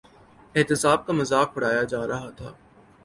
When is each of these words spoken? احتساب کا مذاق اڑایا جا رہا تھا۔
احتساب 0.55 1.05
کا 1.05 1.13
مذاق 1.13 1.49
اڑایا 1.55 1.83
جا 1.83 2.01
رہا 2.07 2.29
تھا۔ 2.29 2.49